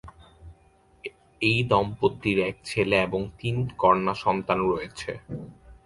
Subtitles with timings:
[1.41, 5.11] এই দম্পতির এক ছেলে এবং তিন কন্যা সন্তান রয়েছে।